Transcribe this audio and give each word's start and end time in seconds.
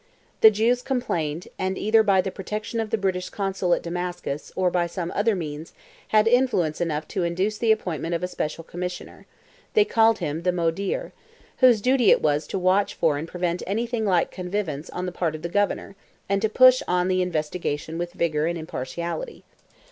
The 0.39 0.49
Jews 0.49 0.81
complained, 0.81 1.47
and 1.59 1.77
either 1.77 2.01
by 2.01 2.21
the 2.21 2.31
protection 2.31 2.79
of 2.79 2.89
the 2.89 2.97
British 2.97 3.29
consul 3.29 3.71
at 3.75 3.83
Damascus, 3.83 4.51
or 4.55 4.71
by 4.71 4.87
some 4.87 5.11
other 5.13 5.35
means, 5.35 5.73
had 6.07 6.27
influence 6.27 6.81
enough 6.81 7.07
to 7.09 7.21
induce 7.21 7.59
the 7.59 7.71
appointment 7.71 8.15
of 8.15 8.23
a 8.23 8.27
special 8.27 8.63
commissioner—they 8.63 9.85
called 9.85 10.17
him 10.17 10.41
"the 10.41 10.51
Modeer"—whose 10.51 11.81
duty 11.81 12.09
it 12.09 12.19
was 12.23 12.47
to 12.47 12.57
watch 12.57 12.95
for 12.95 13.15
and 13.19 13.27
prevent 13.27 13.61
anything 13.67 14.03
like 14.03 14.31
connivance 14.31 14.89
on 14.89 15.05
the 15.05 15.11
part 15.11 15.35
of 15.35 15.43
the 15.43 15.49
Governor, 15.49 15.95
and 16.27 16.41
to 16.41 16.49
push 16.49 16.81
on 16.87 17.07
the 17.07 17.21
investigation 17.21 17.99
with 17.99 18.13
vigour 18.13 18.47
and 18.47 18.57
impartiality. 18.57 19.43